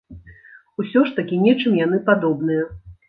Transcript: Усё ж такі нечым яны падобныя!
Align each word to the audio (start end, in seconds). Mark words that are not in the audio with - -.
Усё 0.83 1.03
ж 1.09 1.13
такі 1.19 1.39
нечым 1.45 1.77
яны 1.85 2.01
падобныя! 2.09 2.65